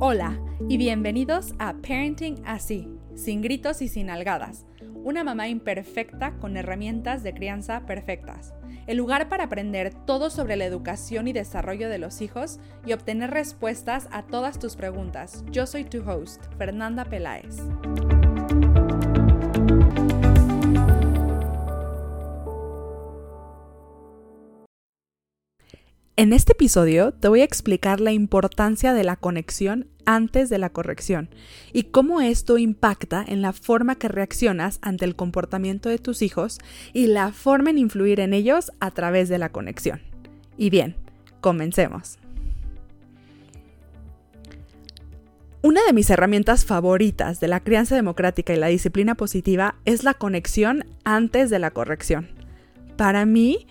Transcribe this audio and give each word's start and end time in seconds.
Hola 0.00 0.38
y 0.68 0.76
bienvenidos 0.76 1.54
a 1.58 1.74
Parenting 1.74 2.40
Así, 2.46 2.88
sin 3.16 3.42
gritos 3.42 3.82
y 3.82 3.88
sin 3.88 4.10
algadas. 4.10 4.64
Una 4.94 5.24
mamá 5.24 5.48
imperfecta 5.48 6.38
con 6.38 6.56
herramientas 6.56 7.24
de 7.24 7.34
crianza 7.34 7.84
perfectas. 7.84 8.54
El 8.86 8.96
lugar 8.96 9.28
para 9.28 9.44
aprender 9.44 9.92
todo 9.92 10.30
sobre 10.30 10.54
la 10.54 10.66
educación 10.66 11.26
y 11.26 11.32
desarrollo 11.32 11.88
de 11.88 11.98
los 11.98 12.20
hijos 12.20 12.60
y 12.86 12.92
obtener 12.92 13.32
respuestas 13.32 14.06
a 14.12 14.22
todas 14.22 14.60
tus 14.60 14.76
preguntas. 14.76 15.44
Yo 15.50 15.66
soy 15.66 15.82
tu 15.82 16.08
host, 16.08 16.44
Fernanda 16.58 17.04
Peláez. 17.04 17.56
En 26.18 26.32
este 26.32 26.50
episodio 26.50 27.12
te 27.12 27.28
voy 27.28 27.42
a 27.42 27.44
explicar 27.44 28.00
la 28.00 28.10
importancia 28.10 28.92
de 28.92 29.04
la 29.04 29.14
conexión 29.14 29.86
antes 30.04 30.50
de 30.50 30.58
la 30.58 30.70
corrección 30.70 31.30
y 31.72 31.84
cómo 31.84 32.20
esto 32.20 32.58
impacta 32.58 33.24
en 33.24 33.40
la 33.40 33.52
forma 33.52 33.94
que 33.94 34.08
reaccionas 34.08 34.80
ante 34.82 35.04
el 35.04 35.14
comportamiento 35.14 35.88
de 35.88 35.98
tus 35.98 36.22
hijos 36.22 36.58
y 36.92 37.06
la 37.06 37.30
forma 37.30 37.70
en 37.70 37.78
influir 37.78 38.18
en 38.18 38.34
ellos 38.34 38.72
a 38.80 38.90
través 38.90 39.28
de 39.28 39.38
la 39.38 39.50
conexión. 39.50 40.00
Y 40.56 40.70
bien, 40.70 40.96
comencemos. 41.40 42.18
Una 45.62 45.84
de 45.86 45.92
mis 45.92 46.10
herramientas 46.10 46.64
favoritas 46.64 47.38
de 47.38 47.46
la 47.46 47.60
crianza 47.60 47.94
democrática 47.94 48.52
y 48.52 48.56
la 48.56 48.66
disciplina 48.66 49.14
positiva 49.14 49.76
es 49.84 50.02
la 50.02 50.14
conexión 50.14 50.84
antes 51.04 51.48
de 51.48 51.60
la 51.60 51.70
corrección. 51.70 52.28
Para 52.96 53.24
mí, 53.24 53.68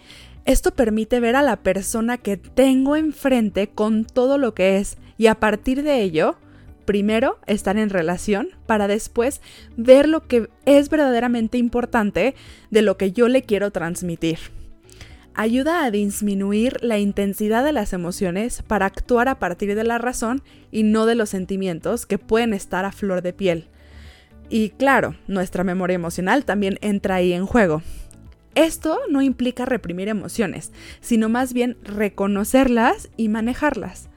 esto 0.48 0.72
permite 0.72 1.20
ver 1.20 1.36
a 1.36 1.44
la 1.44 1.58
persona 1.58 2.18
que 2.18 2.38
tengo 2.38 2.96
enfrente 2.96 3.68
con 3.68 4.06
todo 4.06 4.38
lo 4.38 4.54
que 4.54 4.78
es 4.78 4.98
y 5.18 5.28
a 5.28 5.36
partir 5.36 5.84
de 5.84 6.02
ello, 6.02 6.38
primero 6.86 7.38
estar 7.48 7.78
en 7.78 7.90
relación 7.90 8.48
para 8.66 8.88
después 8.88 9.42
ver 9.76 10.08
lo 10.08 10.26
que 10.26 10.50
es 10.66 10.90
verdaderamente 10.90 11.58
importante 11.58 12.34
de 12.72 12.82
lo 12.82 12.96
que 12.96 13.12
yo 13.12 13.28
le 13.28 13.44
quiero 13.44 13.72
transmitir. 13.72 14.40
Ayuda 15.34 15.84
a 15.84 15.92
disminuir 15.92 16.82
la 16.82 16.98
intensidad 16.98 17.66
de 17.66 17.74
las 17.74 17.92
emociones 17.92 18.64
para 18.66 18.86
actuar 18.86 19.28
a 19.28 19.40
partir 19.40 19.76
de 19.76 19.84
la 19.84 19.98
razón 19.98 20.42
y 20.72 20.84
no 20.84 21.06
de 21.06 21.16
los 21.16 21.30
sentimientos 21.30 22.06
que 22.06 22.20
pueden 22.20 22.54
estar 22.54 22.86
a 22.86 22.94
flor 22.94 23.22
de 23.22 23.34
piel. 23.34 23.68
Y 24.50 24.70
claro, 24.70 25.18
nuestra 25.28 25.66
memoria 25.66 25.96
emocional 25.96 26.46
también 26.46 26.80
entra 26.82 27.16
ahí 27.16 27.34
en 27.34 27.46
juego. 27.46 27.84
Esto 28.58 28.98
no 29.08 29.22
implica 29.22 29.66
reprimir 29.66 30.08
emociones, 30.08 30.72
sino 31.00 31.30
más 31.30 31.54
bien 31.54 31.78
reconocerlas 31.84 33.12
y 33.16 33.30
manejarlas. 33.30 34.10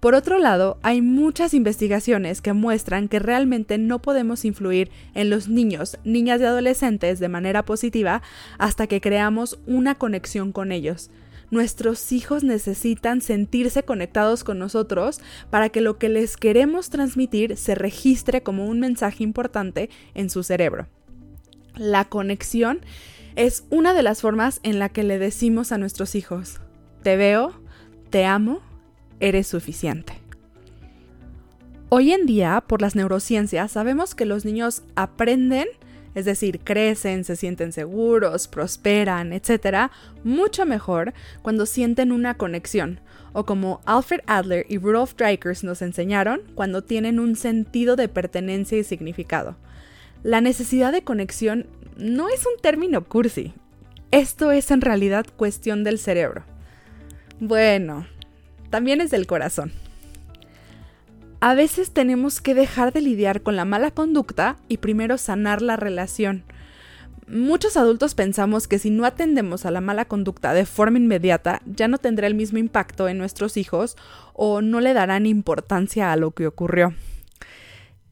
Por 0.00 0.14
otro 0.14 0.38
lado, 0.38 0.78
hay 0.82 1.02
muchas 1.02 1.52
investigaciones 1.52 2.40
que 2.40 2.54
muestran 2.54 3.06
que 3.06 3.18
realmente 3.18 3.76
no 3.76 4.00
podemos 4.00 4.46
influir 4.46 4.90
en 5.12 5.28
los 5.28 5.48
niños, 5.48 5.98
niñas 6.04 6.40
y 6.40 6.44
adolescentes 6.44 7.18
de 7.18 7.28
manera 7.28 7.66
positiva 7.66 8.22
hasta 8.56 8.86
que 8.86 9.02
creamos 9.02 9.58
una 9.66 9.94
conexión 9.94 10.52
con 10.52 10.72
ellos. 10.72 11.10
Nuestros 11.50 12.12
hijos 12.12 12.44
necesitan 12.44 13.20
sentirse 13.20 13.82
conectados 13.82 14.42
con 14.42 14.58
nosotros 14.58 15.20
para 15.50 15.68
que 15.68 15.82
lo 15.82 15.98
que 15.98 16.08
les 16.08 16.38
queremos 16.38 16.88
transmitir 16.88 17.58
se 17.58 17.74
registre 17.74 18.42
como 18.42 18.64
un 18.64 18.80
mensaje 18.80 19.22
importante 19.22 19.90
en 20.14 20.30
su 20.30 20.44
cerebro. 20.44 20.86
La 21.76 22.06
conexión 22.06 22.80
es 23.36 23.64
una 23.68 23.92
de 23.92 24.02
las 24.02 24.22
formas 24.22 24.60
en 24.62 24.78
la 24.78 24.88
que 24.88 25.04
le 25.04 25.18
decimos 25.18 25.70
a 25.70 25.78
nuestros 25.78 26.14
hijos, 26.14 26.58
te 27.02 27.16
veo, 27.16 27.52
te 28.08 28.24
amo, 28.24 28.60
eres 29.20 29.46
suficiente. 29.46 30.14
Hoy 31.90 32.12
en 32.12 32.26
día, 32.26 32.64
por 32.66 32.80
las 32.80 32.96
neurociencias, 32.96 33.72
sabemos 33.72 34.14
que 34.14 34.24
los 34.24 34.44
niños 34.46 34.82
aprenden, 34.96 35.68
es 36.14 36.24
decir, 36.24 36.60
crecen, 36.60 37.24
se 37.24 37.36
sienten 37.36 37.72
seguros, 37.72 38.48
prosperan, 38.48 39.34
etc., 39.34 39.90
mucho 40.24 40.64
mejor 40.64 41.12
cuando 41.42 41.66
sienten 41.66 42.12
una 42.12 42.38
conexión, 42.38 43.00
o 43.34 43.44
como 43.44 43.82
Alfred 43.84 44.20
Adler 44.26 44.64
y 44.68 44.78
Rudolf 44.78 45.14
Dreikers 45.14 45.62
nos 45.62 45.82
enseñaron, 45.82 46.40
cuando 46.54 46.82
tienen 46.82 47.20
un 47.20 47.36
sentido 47.36 47.96
de 47.96 48.08
pertenencia 48.08 48.78
y 48.78 48.82
significado. 48.82 49.56
La 50.22 50.40
necesidad 50.40 50.90
de 50.90 51.04
conexión 51.04 51.66
no 51.96 52.28
es 52.28 52.46
un 52.46 52.60
término 52.60 53.04
cursi. 53.04 53.54
Esto 54.10 54.50
es 54.50 54.70
en 54.70 54.80
realidad 54.80 55.26
cuestión 55.36 55.84
del 55.84 55.98
cerebro. 55.98 56.44
Bueno, 57.40 58.06
también 58.70 59.00
es 59.00 59.10
del 59.10 59.26
corazón. 59.26 59.72
A 61.40 61.54
veces 61.54 61.92
tenemos 61.92 62.40
que 62.40 62.54
dejar 62.54 62.92
de 62.92 63.02
lidiar 63.02 63.42
con 63.42 63.56
la 63.56 63.64
mala 63.64 63.90
conducta 63.90 64.56
y 64.68 64.78
primero 64.78 65.18
sanar 65.18 65.60
la 65.60 65.76
relación. 65.76 66.44
Muchos 67.28 67.76
adultos 67.76 68.14
pensamos 68.14 68.68
que 68.68 68.78
si 68.78 68.90
no 68.90 69.04
atendemos 69.04 69.66
a 69.66 69.70
la 69.70 69.80
mala 69.80 70.04
conducta 70.04 70.54
de 70.54 70.64
forma 70.64 70.98
inmediata, 70.98 71.60
ya 71.66 71.88
no 71.88 71.98
tendrá 71.98 72.26
el 72.26 72.34
mismo 72.34 72.58
impacto 72.58 73.08
en 73.08 73.18
nuestros 73.18 73.56
hijos 73.56 73.96
o 74.32 74.62
no 74.62 74.80
le 74.80 74.94
darán 74.94 75.26
importancia 75.26 76.12
a 76.12 76.16
lo 76.16 76.30
que 76.30 76.46
ocurrió. 76.46 76.94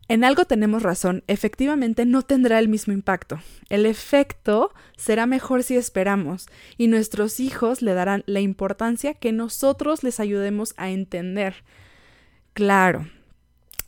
En 0.06 0.22
algo 0.22 0.44
tenemos 0.44 0.82
razón, 0.82 1.24
efectivamente 1.28 2.04
no 2.04 2.22
tendrá 2.22 2.58
el 2.58 2.68
mismo 2.68 2.92
impacto. 2.92 3.40
El 3.70 3.86
efecto 3.86 4.72
será 4.96 5.26
mejor 5.26 5.62
si 5.62 5.76
esperamos 5.76 6.46
y 6.76 6.88
nuestros 6.88 7.40
hijos 7.40 7.80
le 7.80 7.94
darán 7.94 8.22
la 8.26 8.40
importancia 8.40 9.14
que 9.14 9.32
nosotros 9.32 10.02
les 10.02 10.20
ayudemos 10.20 10.74
a 10.76 10.90
entender. 10.90 11.64
Claro, 12.52 13.06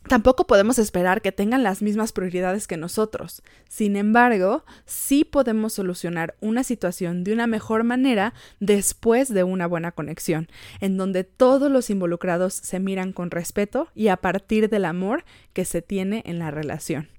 Tampoco 0.07 0.47
podemos 0.47 0.79
esperar 0.79 1.21
que 1.21 1.33
tengan 1.33 1.63
las 1.63 1.81
mismas 1.81 2.13
prioridades 2.13 2.65
que 2.65 2.77
nosotros. 2.77 3.43
Sin 3.67 3.97
embargo, 3.97 4.63
sí 4.85 5.25
podemos 5.25 5.73
solucionar 5.73 6.35
una 6.39 6.63
situación 6.63 7.25
de 7.25 7.33
una 7.33 7.45
mejor 7.45 7.83
manera 7.83 8.33
después 8.61 9.33
de 9.33 9.43
una 9.43 9.67
buena 9.67 9.91
conexión, 9.91 10.47
en 10.79 10.95
donde 10.95 11.25
todos 11.25 11.69
los 11.69 11.89
involucrados 11.89 12.53
se 12.53 12.79
miran 12.79 13.11
con 13.11 13.31
respeto 13.31 13.89
y 13.95 14.07
a 14.07 14.17
partir 14.17 14.69
del 14.69 14.85
amor 14.85 15.25
que 15.51 15.65
se 15.65 15.81
tiene 15.81 16.23
en 16.25 16.39
la 16.39 16.51
relación. 16.51 17.09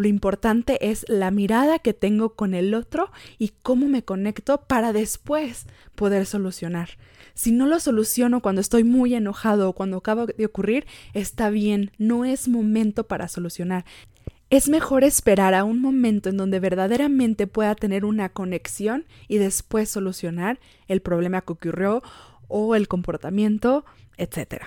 Lo 0.00 0.08
importante 0.08 0.90
es 0.90 1.04
la 1.10 1.30
mirada 1.30 1.78
que 1.78 1.92
tengo 1.92 2.34
con 2.34 2.54
el 2.54 2.72
otro 2.72 3.12
y 3.36 3.52
cómo 3.62 3.86
me 3.86 4.02
conecto 4.02 4.62
para 4.62 4.94
después 4.94 5.66
poder 5.94 6.24
solucionar. 6.24 6.88
Si 7.34 7.52
no 7.52 7.66
lo 7.66 7.78
soluciono 7.80 8.40
cuando 8.40 8.62
estoy 8.62 8.82
muy 8.82 9.14
enojado 9.14 9.68
o 9.68 9.74
cuando 9.74 9.98
acaba 9.98 10.24
de 10.24 10.46
ocurrir, 10.46 10.86
está 11.12 11.50
bien, 11.50 11.90
no 11.98 12.24
es 12.24 12.48
momento 12.48 13.04
para 13.08 13.28
solucionar. 13.28 13.84
Es 14.48 14.70
mejor 14.70 15.04
esperar 15.04 15.52
a 15.52 15.64
un 15.64 15.82
momento 15.82 16.30
en 16.30 16.38
donde 16.38 16.60
verdaderamente 16.60 17.46
pueda 17.46 17.74
tener 17.74 18.06
una 18.06 18.30
conexión 18.30 19.04
y 19.28 19.36
después 19.36 19.90
solucionar 19.90 20.60
el 20.88 21.02
problema 21.02 21.42
que 21.42 21.52
ocurrió 21.52 22.02
o 22.48 22.74
el 22.74 22.88
comportamiento, 22.88 23.84
etc. 24.16 24.62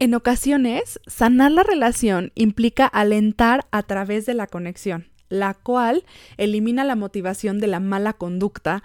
En 0.00 0.14
ocasiones, 0.14 1.00
sanar 1.08 1.50
la 1.50 1.64
relación 1.64 2.30
implica 2.36 2.86
alentar 2.86 3.66
a 3.72 3.82
través 3.82 4.26
de 4.26 4.34
la 4.34 4.46
conexión, 4.46 5.08
la 5.28 5.54
cual 5.54 6.04
elimina 6.36 6.84
la 6.84 6.94
motivación 6.94 7.58
de 7.58 7.66
la 7.66 7.80
mala 7.80 8.12
conducta 8.12 8.84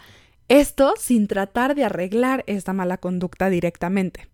esto 0.50 0.94
sin 1.00 1.28
tratar 1.28 1.73
de 1.73 1.85
arreglar 1.85 2.44
esta 2.47 2.73
mala 2.73 2.97
conducta 2.97 3.50
directamente. 3.50 4.28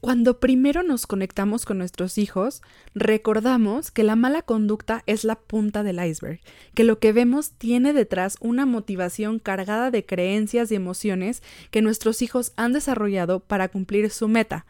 Cuando 0.00 0.38
primero 0.38 0.82
nos 0.82 1.06
conectamos 1.06 1.64
con 1.64 1.78
nuestros 1.78 2.16
hijos, 2.18 2.62
recordamos 2.94 3.90
que 3.90 4.04
la 4.04 4.14
mala 4.14 4.42
conducta 4.42 5.02
es 5.06 5.24
la 5.24 5.34
punta 5.34 5.82
del 5.82 6.04
iceberg, 6.04 6.40
que 6.74 6.84
lo 6.84 7.00
que 7.00 7.12
vemos 7.12 7.52
tiene 7.52 7.92
detrás 7.92 8.36
una 8.40 8.66
motivación 8.66 9.38
cargada 9.40 9.90
de 9.90 10.06
creencias 10.06 10.70
y 10.70 10.76
emociones 10.76 11.42
que 11.70 11.82
nuestros 11.82 12.22
hijos 12.22 12.52
han 12.56 12.72
desarrollado 12.72 13.40
para 13.40 13.68
cumplir 13.68 14.10
su 14.10 14.28
meta, 14.28 14.66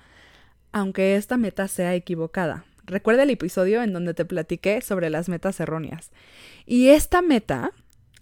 aunque 0.77 1.17
esta 1.17 1.39
meta 1.39 1.69
sea 1.69 1.95
equivocada. 1.95 2.67
Recuerda 2.85 3.23
el 3.23 3.31
episodio 3.31 3.83
en 3.83 3.95
donde 3.95 4.13
te 4.13 4.27
platiqué 4.27 4.83
sobre 4.83 5.09
las 5.09 5.27
metas 5.27 5.59
erróneas. 5.59 6.11
Y 6.67 6.89
esta 6.89 7.23
meta 7.23 7.71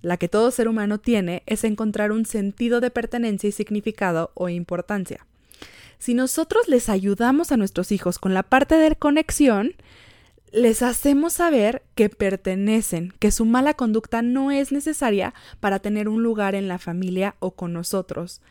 la 0.03 0.19
que 0.19 0.29
todo 0.29 0.53
ser 0.53 0.69
humano 0.69 0.99
tiene 0.99 1.43
es 1.47 1.65
encontrar 1.65 2.13
un 2.13 2.27
sentido 2.27 2.81
de 2.81 2.93
pertenencia 2.93 3.49
y 3.49 3.53
significado 3.53 4.31
o 4.35 4.49
importancia. 4.49 5.27
Si 5.99 6.15
nosotros 6.15 6.69
les 6.69 6.89
ayudamos 6.89 7.51
a 7.51 7.57
nuestros 7.57 7.91
hijos 7.91 8.21
con 8.21 8.35
la 8.35 8.45
parte 8.45 8.77
de 8.77 8.95
conexión, 8.95 9.75
les 10.53 10.83
hacemos 10.83 11.33
saber 11.33 11.83
que 11.97 12.09
pertenecen, 12.09 13.15
que 13.19 13.33
su 13.33 13.47
mala 13.47 13.75
conducta 13.75 14.23
no 14.23 14.53
es 14.53 14.71
necesaria 14.71 15.35
para 15.59 15.81
tener 15.81 16.09
un 16.09 16.23
lugar 16.23 16.55
en 16.55 16.69
la 16.69 16.79
familia 16.79 17.35
o 17.41 17.51
con 17.51 17.73
nosotros. 17.73 18.43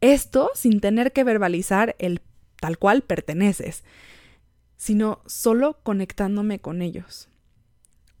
Esto 0.00 0.50
sin 0.54 0.80
tener 0.80 1.12
que 1.12 1.24
verbalizar 1.24 1.94
el 1.98 2.22
tal 2.60 2.78
cual 2.78 3.02
perteneces, 3.02 3.84
sino 4.76 5.22
solo 5.26 5.78
conectándome 5.82 6.58
con 6.60 6.82
ellos. 6.82 7.28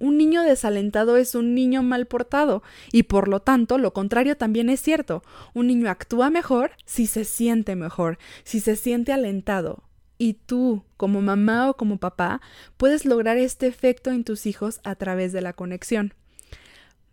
Un 0.00 0.18
niño 0.18 0.42
desalentado 0.42 1.16
es 1.16 1.34
un 1.34 1.54
niño 1.54 1.82
mal 1.82 2.06
portado 2.06 2.62
y 2.92 3.04
por 3.04 3.28
lo 3.28 3.40
tanto 3.40 3.78
lo 3.78 3.92
contrario 3.92 4.36
también 4.36 4.68
es 4.68 4.80
cierto. 4.80 5.22
Un 5.54 5.68
niño 5.68 5.88
actúa 5.88 6.30
mejor 6.30 6.72
si 6.84 7.06
se 7.06 7.24
siente 7.24 7.76
mejor, 7.76 8.18
si 8.42 8.60
se 8.60 8.76
siente 8.76 9.12
alentado. 9.12 9.84
y 10.16 10.34
tú, 10.34 10.84
como 10.96 11.20
mamá 11.22 11.68
o 11.68 11.76
como 11.76 11.98
papá, 11.98 12.40
puedes 12.76 13.04
lograr 13.04 13.36
este 13.36 13.66
efecto 13.66 14.10
en 14.10 14.24
tus 14.24 14.46
hijos 14.46 14.80
a 14.84 14.94
través 14.94 15.32
de 15.32 15.40
la 15.40 15.52
conexión. 15.52 16.14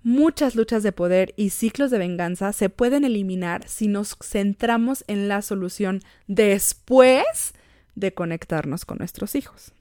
Muchas 0.04 0.56
luchas 0.56 0.82
de 0.82 0.92
poder 0.92 1.34
y 1.38 1.52
ciclos 1.52 1.92
de 1.92 2.00
venganza 2.00 2.54
se 2.54 2.70
pueden 2.70 3.06
eliminar 3.06 3.68
si 3.68 3.88
nos 3.88 4.18
centramos 4.24 5.04
en 5.08 5.28
la 5.28 5.44
solución 5.44 6.02
después 6.28 7.54
de 7.94 8.12
conectarnos 8.14 8.84
con 8.84 8.98
nuestros 8.98 9.36
hijos. 9.36 9.74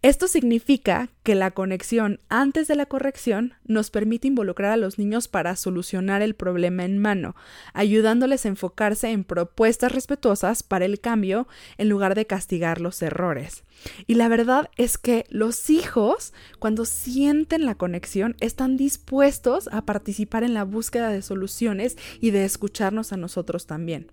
Esto 0.00 0.28
significa 0.28 1.10
que 1.24 1.34
la 1.34 1.50
conexión 1.50 2.20
antes 2.28 2.68
de 2.68 2.76
la 2.76 2.86
corrección 2.86 3.54
nos 3.64 3.90
permite 3.90 4.28
involucrar 4.28 4.70
a 4.70 4.76
los 4.76 4.96
niños 4.96 5.26
para 5.26 5.56
solucionar 5.56 6.22
el 6.22 6.36
problema 6.36 6.84
en 6.84 6.98
mano, 6.98 7.34
ayudándoles 7.72 8.44
a 8.44 8.48
enfocarse 8.50 9.10
en 9.10 9.24
propuestas 9.24 9.90
respetuosas 9.90 10.62
para 10.62 10.84
el 10.84 11.00
cambio 11.00 11.48
en 11.78 11.88
lugar 11.88 12.14
de 12.14 12.28
castigar 12.28 12.80
los 12.80 13.02
errores. 13.02 13.64
Y 14.06 14.14
la 14.14 14.28
verdad 14.28 14.70
es 14.76 14.98
que 14.98 15.24
los 15.30 15.68
hijos, 15.68 16.32
cuando 16.60 16.84
sienten 16.84 17.66
la 17.66 17.74
conexión, 17.74 18.36
están 18.38 18.76
dispuestos 18.76 19.68
a 19.72 19.84
participar 19.84 20.44
en 20.44 20.54
la 20.54 20.62
búsqueda 20.62 21.08
de 21.08 21.22
soluciones 21.22 21.96
y 22.20 22.30
de 22.30 22.44
escucharnos 22.44 23.12
a 23.12 23.16
nosotros 23.16 23.66
también. 23.66 24.12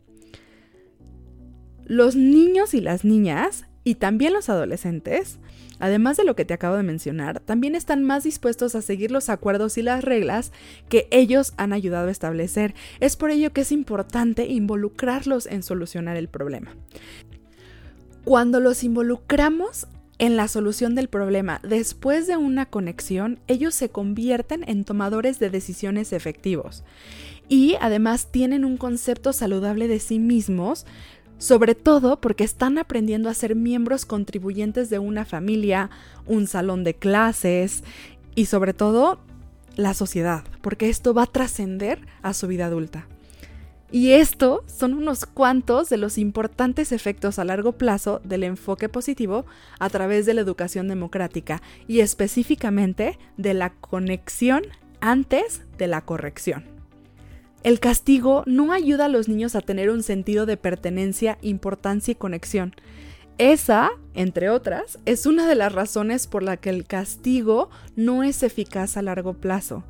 Los 1.85 2.15
niños 2.15 2.73
y 2.73 2.81
las 2.81 3.05
niñas, 3.05 3.65
y 3.85 3.95
también 3.95 4.33
los 4.33 4.49
adolescentes, 4.49 5.39
Además 5.79 6.15
de 6.17 6.23
lo 6.23 6.35
que 6.35 6.45
te 6.45 6.53
acabo 6.53 6.77
de 6.77 6.83
mencionar, 6.83 7.41
también 7.41 7.75
están 7.75 8.03
más 8.03 8.23
dispuestos 8.23 8.75
a 8.75 8.81
seguir 8.81 9.11
los 9.11 9.29
acuerdos 9.29 9.77
y 9.77 9.81
las 9.81 10.03
reglas 10.03 10.51
que 10.89 11.07
ellos 11.11 11.53
han 11.57 11.73
ayudado 11.73 12.07
a 12.07 12.11
establecer. 12.11 12.73
Es 12.99 13.15
por 13.17 13.29
ello 13.29 13.51
que 13.51 13.61
es 13.61 13.71
importante 13.71 14.47
involucrarlos 14.47 15.47
en 15.47 15.63
solucionar 15.63 16.15
el 16.15 16.29
problema. 16.29 16.75
Cuando 18.23 18.59
los 18.59 18.83
involucramos 18.83 19.87
en 20.17 20.37
la 20.37 20.47
solución 20.47 20.95
del 20.95 21.09
problema 21.09 21.59
después 21.61 22.25
de 22.25 22.37
una 22.37 22.65
conexión, 22.65 23.39
ellos 23.47 23.75
se 23.75 23.89
convierten 23.89 24.63
en 24.67 24.85
tomadores 24.85 25.39
de 25.39 25.49
decisiones 25.49 26.13
efectivos 26.13 26.83
y 27.49 27.75
además 27.81 28.31
tienen 28.31 28.63
un 28.63 28.77
concepto 28.77 29.33
saludable 29.33 29.87
de 29.87 29.99
sí 29.99 30.19
mismos 30.19 30.85
sobre 31.37 31.75
todo 31.75 32.19
porque 32.19 32.43
están 32.43 32.77
aprendiendo 32.77 33.29
a 33.29 33.33
ser 33.33 33.55
miembros 33.55 34.05
contribuyentes 34.05 34.89
de 34.89 34.99
una 34.99 35.25
familia, 35.25 35.89
un 36.25 36.47
salón 36.47 36.83
de 36.83 36.93
clases 36.93 37.83
y 38.35 38.45
sobre 38.45 38.73
todo 38.73 39.19
la 39.75 39.93
sociedad, 39.93 40.43
porque 40.61 40.89
esto 40.89 41.13
va 41.13 41.23
a 41.23 41.27
trascender 41.27 41.99
a 42.21 42.33
su 42.33 42.47
vida 42.47 42.65
adulta. 42.67 43.07
Y 43.91 44.11
esto 44.11 44.63
son 44.67 44.93
unos 44.93 45.25
cuantos 45.25 45.89
de 45.89 45.97
los 45.97 46.17
importantes 46.17 46.91
efectos 46.91 47.39
a 47.39 47.45
largo 47.45 47.73
plazo 47.73 48.19
del 48.23 48.43
enfoque 48.43 48.89
positivo 48.89 49.45
a 49.79 49.89
través 49.89 50.25
de 50.25 50.33
la 50.33 50.41
educación 50.41 50.87
democrática 50.87 51.61
y 51.87 51.99
específicamente 51.99 53.17
de 53.37 53.53
la 53.53 53.69
conexión 53.69 54.63
antes 55.01 55.61
de 55.77 55.87
la 55.87 56.01
corrección. 56.01 56.74
El 57.65 57.79
castigo 57.79 58.43
no 58.45 58.73
ayuda 58.73 59.05
a 59.05 59.09
los 59.09 59.27
niños 59.27 59.55
a 59.55 59.61
tener 59.61 59.89
un 59.89 60.03
sentido 60.03 60.45
de 60.45 60.55
pertenencia, 60.55 61.39
importancia 61.41 62.11
y 62.11 62.15
conexión. 62.15 62.75
Esa, 63.39 63.89
entre 64.13 64.51
otras, 64.51 64.99
es 65.05 65.25
una 65.25 65.47
de 65.47 65.55
las 65.55 65.73
razones 65.73 66.27
por 66.27 66.43
la 66.43 66.57
que 66.57 66.69
el 66.69 66.85
castigo 66.85 67.71
no 67.95 68.21
es 68.21 68.43
eficaz 68.43 68.97
a 68.97 69.01
largo 69.01 69.33
plazo. 69.33 69.83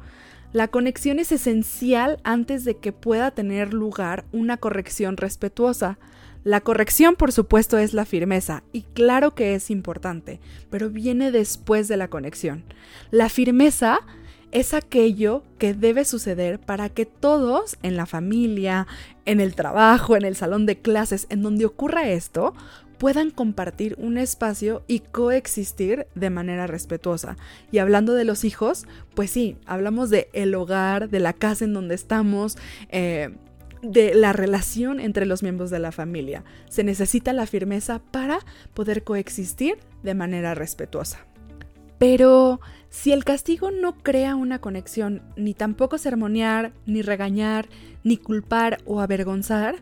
La 0.54 0.70
conexión 0.70 1.20
es 1.20 1.34
esencial 1.34 2.22
antes 2.24 2.64
de 2.64 2.78
que 2.78 2.94
pueda 2.94 3.32
tener 3.32 3.74
lugar 3.74 4.24
una 4.32 4.56
corrección 4.56 5.18
respetuosa. 5.18 6.00
La 6.46 6.62
corrección, 6.62 7.18
por 7.18 7.34
supuesto, 7.34 7.78
es 7.78 7.94
la 7.94 8.06
firmeza, 8.06 8.64
y 8.72 8.84
claro 8.84 9.36
que 9.36 9.54
es 9.54 9.70
importante, 9.70 10.40
pero 10.70 10.90
viene 10.90 11.30
después 11.30 11.90
de 11.90 11.98
la 11.98 12.08
conexión. 12.08 12.64
La 13.12 13.28
firmeza 13.28 14.00
es 14.56 14.74
aquello 14.74 15.44
que 15.58 15.74
debe 15.74 16.06
suceder 16.06 16.60
para 16.60 16.88
que 16.88 17.06
todos 17.06 17.76
en 17.84 17.98
la 17.98 18.06
familia, 18.06 18.88
en 19.26 19.42
el 19.42 19.54
trabajo, 19.54 20.16
en 20.16 20.24
el 20.24 20.38
salón 20.38 20.66
de 20.66 20.78
clases, 20.78 21.28
en 21.30 21.42
donde 21.42 21.66
ocurra 21.66 22.08
esto, 22.08 22.54
puedan 22.98 23.32
compartir 23.32 23.98
un 24.00 24.18
espacio 24.18 24.82
y 24.88 25.02
coexistir 25.02 26.08
de 26.16 26.30
manera 26.30 26.68
respetuosa. 26.68 27.36
Y 27.70 27.80
hablando 27.80 28.14
de 28.14 28.24
los 28.24 28.46
hijos, 28.46 28.86
pues 29.14 29.30
sí, 29.30 29.58
hablamos 29.66 30.10
de 30.10 30.30
el 30.32 30.56
hogar, 30.56 31.10
de 31.10 31.20
la 31.20 31.34
casa 31.34 31.66
en 31.66 31.74
donde 31.74 31.96
estamos, 31.96 32.58
eh, 32.88 33.36
de 33.82 34.16
la 34.16 34.32
relación 34.32 35.02
entre 35.02 35.26
los 35.26 35.44
miembros 35.44 35.70
de 35.70 35.80
la 35.80 35.92
familia. 35.92 36.46
Se 36.70 36.86
necesita 36.86 37.34
la 37.34 37.46
firmeza 37.46 38.00
para 38.00 38.40
poder 38.74 39.04
coexistir 39.04 39.78
de 40.02 40.16
manera 40.16 40.56
respetuosa. 40.56 41.26
Pero 41.98 42.60
si 42.90 43.12
el 43.12 43.24
castigo 43.24 43.72
no 43.72 43.98
crea 43.98 44.36
una 44.36 44.60
conexión, 44.60 45.22
ni 45.36 45.54
tampoco 45.54 45.98
sermonear, 45.98 46.74
ni 46.86 47.02
regañar, 47.02 47.68
ni 48.04 48.18
culpar 48.18 48.80
o 48.86 49.02
avergonzar, 49.02 49.76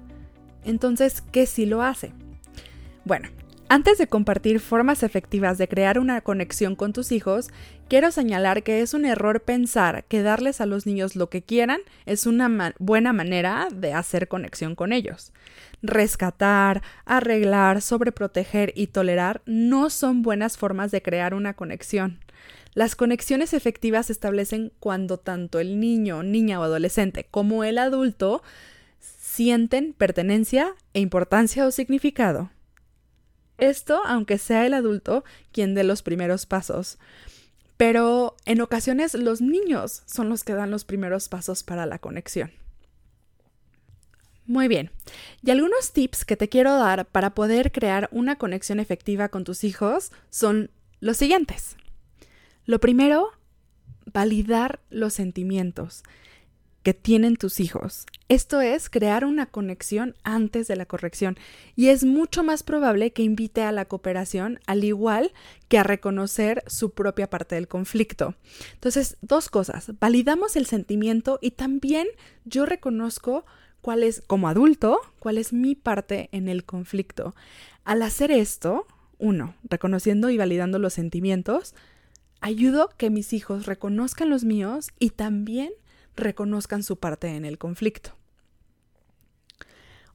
entonces, 0.66 1.22
¿qué 1.32 1.46
sí 1.46 1.66
lo 1.66 1.82
hace? 1.82 2.14
Bueno, 3.06 3.30
antes 3.74 3.98
de 3.98 4.06
compartir 4.06 4.60
formas 4.60 5.02
efectivas 5.02 5.58
de 5.58 5.68
crear 5.68 5.98
una 5.98 6.22
conexión 6.22 6.76
con 6.76 6.94
tus 6.94 7.12
hijos, 7.12 7.50
quiero 7.88 8.12
señalar 8.12 8.62
que 8.62 8.82
es 8.82 8.94
un 8.94 9.04
error 9.04 9.42
pensar 9.42 10.04
que 10.04 10.22
darles 10.22 10.62
a 10.62 10.68
los 10.68 10.86
niños 10.86 11.16
lo 11.16 11.32
que 11.32 11.42
quieran 11.42 11.82
es 12.06 12.28
una 12.28 12.76
buena 12.78 13.14
manera 13.14 13.70
de 13.74 13.94
hacer 13.94 14.28
conexión 14.28 14.76
con 14.76 14.94
ellos. 14.94 15.34
Rescatar, 15.82 16.84
arreglar, 17.06 17.82
sobreproteger 17.82 18.74
y 18.76 18.88
tolerar 18.88 19.42
no 19.48 19.90
son 19.90 20.22
buenas 20.22 20.56
formas 20.56 20.92
de 20.92 21.02
crear 21.02 21.34
una 21.34 21.56
conexión. 21.56 22.20
Las 22.76 22.96
conexiones 22.96 23.56
efectivas 23.56 24.06
se 24.06 24.14
establecen 24.14 24.72
cuando 24.80 25.18
tanto 25.18 25.60
el 25.60 25.80
niño, 25.80 26.22
niña 26.22 26.60
o 26.60 26.64
adolescente 26.64 27.26
como 27.32 27.64
el 27.64 27.80
adulto 27.80 28.44
sienten 29.00 29.94
pertenencia 29.94 30.76
e 30.94 31.00
importancia 31.00 31.66
o 31.66 31.72
significado. 31.72 32.52
Esto 33.64 34.02
aunque 34.06 34.38
sea 34.38 34.66
el 34.66 34.74
adulto 34.74 35.24
quien 35.54 35.74
dé 35.74 35.86
los 35.86 36.02
primeros 36.02 36.46
pasos. 36.46 36.98
Pero 37.78 38.36
en 38.46 38.60
ocasiones 38.60 39.14
los 39.14 39.40
niños 39.40 40.04
son 40.06 40.28
los 40.28 40.44
que 40.44 40.54
dan 40.54 40.70
los 40.70 40.84
primeros 40.84 41.30
pasos 41.30 41.64
para 41.64 41.86
la 41.86 41.98
conexión. 41.98 42.52
Muy 44.46 44.68
bien, 44.68 44.92
y 45.42 45.52
algunos 45.52 45.94
tips 45.94 46.26
que 46.26 46.36
te 46.36 46.50
quiero 46.50 46.78
dar 46.78 47.06
para 47.06 47.34
poder 47.34 47.72
crear 47.72 48.10
una 48.12 48.38
conexión 48.38 48.82
efectiva 48.82 49.30
con 49.30 49.46
tus 49.46 49.64
hijos 49.64 50.12
son 50.30 50.70
los 51.00 51.16
siguientes. 51.16 51.78
Lo 52.66 52.82
primero, 52.82 53.32
validar 54.12 54.82
los 54.90 55.14
sentimientos 55.14 56.04
que 56.84 56.94
tienen 56.94 57.38
tus 57.38 57.60
hijos. 57.60 58.06
Esto 58.30 58.62
es 58.62 58.90
crear 58.90 59.26
una 59.26 59.46
conexión 59.46 60.16
antes 60.24 60.68
de 60.68 60.76
la 60.76 60.86
corrección 60.86 61.38
y 61.76 61.88
es 61.88 62.04
mucho 62.04 62.44
más 62.44 62.64
probable 62.64 63.12
que 63.12 63.24
invite 63.24 63.62
a 63.62 63.72
la 63.72 63.86
cooperación 63.86 64.60
al 64.68 64.84
igual 64.84 65.32
que 65.70 65.78
a 65.78 65.84
reconocer 65.84 66.64
su 66.68 66.92
propia 66.92 67.30
parte 67.30 67.56
del 67.56 67.68
conflicto. 67.68 68.36
Entonces, 68.74 69.18
dos 69.22 69.50
cosas, 69.50 69.92
validamos 70.00 70.56
el 70.56 70.66
sentimiento 70.66 71.40
y 71.42 71.52
también 71.52 72.08
yo 72.46 72.66
reconozco 72.66 73.46
cuál 73.82 74.04
es, 74.04 74.22
como 74.28 74.48
adulto, 74.48 75.00
cuál 75.20 75.38
es 75.38 75.54
mi 75.54 75.76
parte 75.76 76.30
en 76.32 76.48
el 76.48 76.64
conflicto. 76.64 77.36
Al 77.84 78.02
hacer 78.02 78.32
esto, 78.32 78.88
uno, 79.20 79.56
reconociendo 79.64 80.30
y 80.30 80.38
validando 80.38 80.80
los 80.80 80.94
sentimientos, 80.94 81.76
ayudo 82.40 82.90
que 82.98 83.10
mis 83.10 83.32
hijos 83.34 83.66
reconozcan 83.66 84.30
los 84.30 84.44
míos 84.44 84.90
y 85.00 85.12
también 85.12 85.72
reconozcan 86.16 86.84
su 86.84 86.98
parte 86.98 87.28
en 87.30 87.46
el 87.46 87.58
conflicto. 87.58 88.12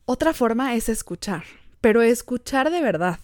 Otra 0.04 0.32
forma 0.32 0.74
es 0.74 0.88
escuchar, 0.88 1.44
pero 1.80 2.02
escuchar 2.02 2.70
de 2.70 2.80
verdad, 2.80 3.18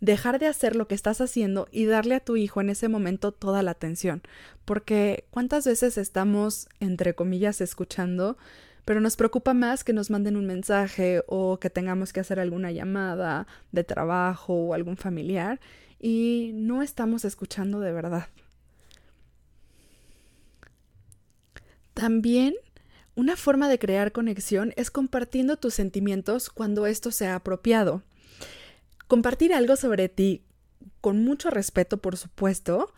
dejar 0.00 0.38
de 0.38 0.46
hacer 0.46 0.74
lo 0.74 0.88
que 0.88 0.94
estás 0.94 1.20
haciendo 1.20 1.68
y 1.70 1.84
darle 1.84 2.14
a 2.14 2.20
tu 2.20 2.36
hijo 2.36 2.60
en 2.60 2.70
ese 2.70 2.88
momento 2.88 3.32
toda 3.32 3.62
la 3.62 3.72
atención, 3.72 4.22
porque 4.64 5.24
cuántas 5.30 5.66
veces 5.66 5.98
estamos, 5.98 6.68
entre 6.80 7.14
comillas, 7.14 7.60
escuchando, 7.60 8.38
pero 8.84 9.00
nos 9.00 9.16
preocupa 9.16 9.54
más 9.54 9.84
que 9.84 9.92
nos 9.92 10.10
manden 10.10 10.36
un 10.36 10.46
mensaje 10.46 11.22
o 11.26 11.58
que 11.60 11.70
tengamos 11.70 12.12
que 12.12 12.20
hacer 12.20 12.40
alguna 12.40 12.72
llamada 12.72 13.46
de 13.72 13.84
trabajo 13.84 14.54
o 14.54 14.74
algún 14.74 14.96
familiar 14.96 15.60
y 16.00 16.52
no 16.54 16.82
estamos 16.82 17.24
escuchando 17.24 17.80
de 17.80 17.92
verdad. 17.92 18.28
También 22.00 22.54
una 23.14 23.36
forma 23.36 23.68
de 23.68 23.78
crear 23.78 24.10
conexión 24.10 24.72
es 24.76 24.90
compartiendo 24.90 25.58
tus 25.58 25.74
sentimientos 25.74 26.48
cuando 26.48 26.86
esto 26.86 27.10
sea 27.10 27.34
apropiado. 27.34 28.02
Compartir 29.06 29.52
algo 29.52 29.76
sobre 29.76 30.08
ti 30.08 30.42
con 31.02 31.22
mucho 31.22 31.50
respeto, 31.50 31.98
por 31.98 32.16
supuesto, 32.16 32.94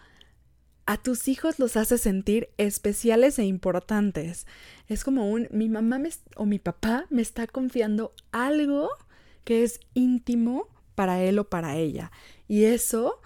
a 0.87 1.03
tus 1.03 1.27
hijos 1.27 1.59
los 1.59 1.77
hace 1.77 1.99
sentir 1.99 2.51
especiales 2.59 3.41
e 3.41 3.45
importantes. 3.45 4.47
Es 4.87 5.03
como 5.03 5.29
un 5.29 5.49
mi 5.51 5.69
mamá 5.69 6.01
o 6.37 6.47
mi 6.47 6.61
papá 6.61 7.07
me 7.11 7.23
está 7.23 7.49
confiando 7.49 8.15
algo 8.31 8.89
que 9.43 9.65
es 9.65 9.81
íntimo 9.95 10.69
para 10.95 11.21
él 11.25 11.41
o 11.41 11.51
para 11.51 11.77
ella. 11.77 12.13
Y 12.47 12.67
eso 12.67 13.21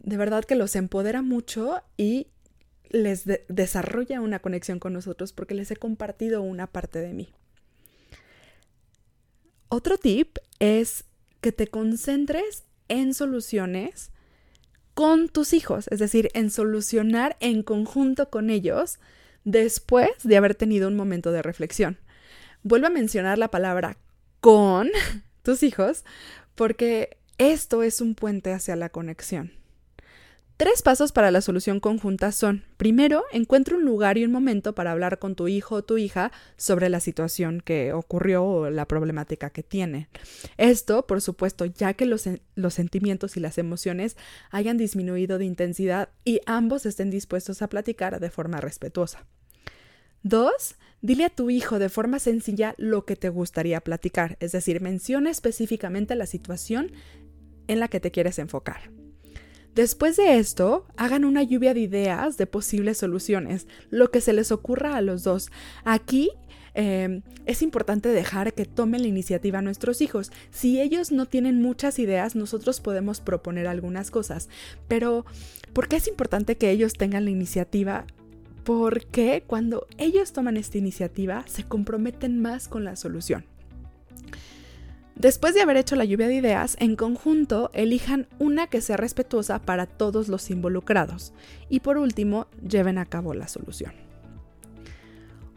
de 0.00 0.18
verdad 0.18 0.44
que 0.44 0.54
los 0.54 0.76
empodera 0.76 1.22
mucho 1.22 1.80
y 1.96 2.26
les 2.92 3.24
desarrolla 3.48 4.20
una 4.20 4.38
conexión 4.38 4.78
con 4.78 4.92
nosotros 4.92 5.32
porque 5.32 5.54
les 5.54 5.70
he 5.70 5.76
compartido 5.76 6.42
una 6.42 6.66
parte 6.66 7.00
de 7.00 7.12
mí. 7.12 7.32
Otro 9.68 9.96
tip 9.96 10.38
es 10.58 11.04
que 11.40 11.52
te 11.52 11.66
concentres 11.66 12.64
en 12.88 13.14
soluciones 13.14 14.10
con 14.94 15.28
tus 15.28 15.54
hijos, 15.54 15.88
es 15.88 15.98
decir, 15.98 16.28
en 16.34 16.50
solucionar 16.50 17.36
en 17.40 17.62
conjunto 17.62 18.28
con 18.28 18.50
ellos 18.50 18.98
después 19.44 20.10
de 20.22 20.36
haber 20.36 20.54
tenido 20.54 20.88
un 20.88 20.94
momento 20.94 21.32
de 21.32 21.42
reflexión. 21.42 21.98
Vuelvo 22.62 22.88
a 22.88 22.90
mencionar 22.90 23.38
la 23.38 23.50
palabra 23.50 23.96
con 24.40 24.90
tus 25.42 25.62
hijos 25.62 26.04
porque 26.54 27.16
esto 27.38 27.82
es 27.82 28.00
un 28.00 28.14
puente 28.14 28.52
hacia 28.52 28.76
la 28.76 28.90
conexión. 28.90 29.61
Tres 30.56 30.82
pasos 30.82 31.10
para 31.12 31.30
la 31.30 31.40
solución 31.40 31.80
conjunta 31.80 32.30
son, 32.30 32.64
primero, 32.76 33.24
encuentra 33.32 33.76
un 33.76 33.84
lugar 33.84 34.18
y 34.18 34.24
un 34.24 34.30
momento 34.30 34.74
para 34.74 34.92
hablar 34.92 35.18
con 35.18 35.34
tu 35.34 35.48
hijo 35.48 35.76
o 35.76 35.82
tu 35.82 35.98
hija 35.98 36.30
sobre 36.56 36.88
la 36.88 37.00
situación 37.00 37.60
que 37.60 37.92
ocurrió 37.92 38.44
o 38.44 38.70
la 38.70 38.86
problemática 38.86 39.50
que 39.50 39.62
tiene. 39.62 40.08
Esto, 40.58 41.06
por 41.06 41.20
supuesto, 41.20 41.64
ya 41.64 41.94
que 41.94 42.06
los, 42.06 42.28
los 42.54 42.74
sentimientos 42.74 43.36
y 43.36 43.40
las 43.40 43.58
emociones 43.58 44.16
hayan 44.50 44.76
disminuido 44.76 45.38
de 45.38 45.46
intensidad 45.46 46.10
y 46.24 46.40
ambos 46.46 46.86
estén 46.86 47.10
dispuestos 47.10 47.62
a 47.62 47.68
platicar 47.68 48.20
de 48.20 48.30
forma 48.30 48.60
respetuosa. 48.60 49.26
Dos, 50.22 50.76
dile 51.00 51.24
a 51.24 51.30
tu 51.30 51.50
hijo 51.50 51.80
de 51.80 51.88
forma 51.88 52.20
sencilla 52.20 52.76
lo 52.78 53.04
que 53.04 53.16
te 53.16 53.30
gustaría 53.30 53.80
platicar, 53.80 54.36
es 54.38 54.52
decir, 54.52 54.80
menciona 54.80 55.30
específicamente 55.30 56.14
la 56.14 56.26
situación 56.26 56.92
en 57.66 57.80
la 57.80 57.88
que 57.88 57.98
te 57.98 58.12
quieres 58.12 58.38
enfocar. 58.38 59.01
Después 59.74 60.16
de 60.16 60.38
esto, 60.38 60.86
hagan 60.98 61.24
una 61.24 61.42
lluvia 61.42 61.72
de 61.72 61.80
ideas 61.80 62.36
de 62.36 62.46
posibles 62.46 62.98
soluciones, 62.98 63.66
lo 63.90 64.10
que 64.10 64.20
se 64.20 64.34
les 64.34 64.52
ocurra 64.52 64.96
a 64.96 65.00
los 65.00 65.24
dos. 65.24 65.50
Aquí 65.84 66.30
em, 66.74 67.22
es 67.46 67.62
importante 67.62 68.10
dejar 68.10 68.52
que 68.52 68.66
tomen 68.66 69.00
la 69.00 69.08
iniciativa 69.08 69.60
a 69.60 69.62
nuestros 69.62 70.02
hijos. 70.02 70.30
Si 70.50 70.78
ellos 70.78 71.10
no 71.10 71.24
tienen 71.24 71.62
muchas 71.62 71.98
ideas, 71.98 72.36
nosotros 72.36 72.80
podemos 72.80 73.20
proponer 73.20 73.66
algunas 73.66 74.10
cosas. 74.10 74.50
Pero, 74.88 75.24
¿por 75.72 75.88
qué 75.88 75.96
es 75.96 76.06
importante 76.06 76.56
que 76.56 76.70
ellos 76.70 76.92
tengan 76.92 77.24
la 77.24 77.30
iniciativa? 77.30 78.04
Porque 78.64 79.42
cuando 79.46 79.86
ellos 79.96 80.34
toman 80.34 80.58
esta 80.58 80.76
iniciativa, 80.76 81.44
se 81.46 81.64
comprometen 81.64 82.42
más 82.42 82.68
con 82.68 82.84
la 82.84 82.94
solución. 82.94 83.46
Después 85.14 85.54
de 85.54 85.60
haber 85.60 85.76
hecho 85.76 85.94
la 85.94 86.04
lluvia 86.04 86.28
de 86.28 86.34
ideas, 86.34 86.76
en 86.80 86.96
conjunto 86.96 87.70
elijan 87.74 88.26
una 88.38 88.66
que 88.66 88.80
sea 88.80 88.96
respetuosa 88.96 89.60
para 89.60 89.86
todos 89.86 90.28
los 90.28 90.50
involucrados 90.50 91.32
y 91.68 91.80
por 91.80 91.98
último 91.98 92.46
lleven 92.66 92.98
a 92.98 93.04
cabo 93.04 93.34
la 93.34 93.48
solución. 93.48 93.92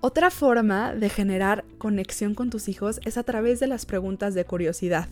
Otra 0.02 0.30
forma 0.30 0.94
de 0.94 1.10
generar 1.10 1.66
conexión 1.80 2.36
con 2.36 2.52
tus 2.52 2.68
hijos 2.68 3.00
es 3.06 3.18
a 3.18 3.24
través 3.24 3.60
de 3.60 3.68
las 3.68 3.88
preguntas 3.88 4.36
de 4.36 4.46
curiosidad. 4.46 5.08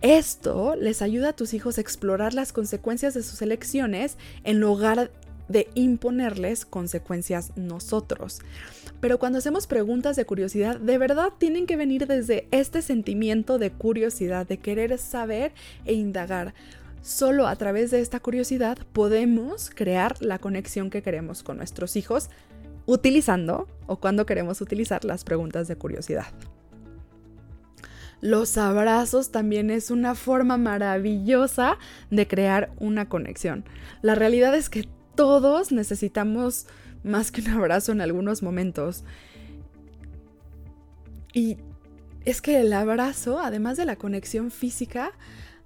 Esto 0.00 0.74
les 0.74 1.00
ayuda 1.02 1.28
a 1.28 1.32
tus 1.32 1.54
hijos 1.54 1.78
a 1.78 1.82
explorar 1.82 2.34
las 2.34 2.52
consecuencias 2.52 3.14
de 3.14 3.22
sus 3.22 3.40
elecciones 3.42 4.16
en 4.42 4.58
lugar 4.58 5.12
de 5.48 5.68
imponerles 5.74 6.64
consecuencias 6.64 7.52
nosotros. 7.56 8.40
Pero 9.00 9.18
cuando 9.18 9.38
hacemos 9.38 9.66
preguntas 9.66 10.16
de 10.16 10.24
curiosidad, 10.24 10.78
de 10.78 10.98
verdad 10.98 11.32
tienen 11.38 11.66
que 11.66 11.76
venir 11.76 12.06
desde 12.06 12.48
este 12.50 12.82
sentimiento 12.82 13.58
de 13.58 13.72
curiosidad, 13.72 14.46
de 14.46 14.58
querer 14.58 14.96
saber 14.98 15.52
e 15.84 15.94
indagar. 15.94 16.54
Solo 17.02 17.48
a 17.48 17.56
través 17.56 17.90
de 17.90 18.00
esta 18.00 18.20
curiosidad 18.20 18.78
podemos 18.92 19.70
crear 19.70 20.20
la 20.20 20.38
conexión 20.38 20.88
que 20.88 21.02
queremos 21.02 21.42
con 21.42 21.56
nuestros 21.56 21.96
hijos 21.96 22.30
utilizando 22.86 23.68
o 23.86 23.96
cuando 23.96 24.26
queremos 24.26 24.60
utilizar 24.60 25.04
las 25.04 25.24
preguntas 25.24 25.68
de 25.68 25.76
curiosidad. 25.76 26.26
Los 28.20 28.56
abrazos 28.56 29.32
también 29.32 29.68
es 29.68 29.90
una 29.90 30.14
forma 30.14 30.56
maravillosa 30.56 31.76
de 32.10 32.28
crear 32.28 32.70
una 32.78 33.08
conexión. 33.08 33.64
La 34.00 34.14
realidad 34.14 34.54
es 34.54 34.68
que 34.68 34.88
todos 35.14 35.72
necesitamos 35.72 36.66
más 37.04 37.30
que 37.30 37.40
un 37.40 37.48
abrazo 37.48 37.92
en 37.92 38.00
algunos 38.00 38.42
momentos. 38.42 39.04
Y 41.32 41.56
es 42.24 42.40
que 42.40 42.60
el 42.60 42.72
abrazo, 42.72 43.38
además 43.38 43.76
de 43.76 43.86
la 43.86 43.96
conexión 43.96 44.50
física, 44.50 45.12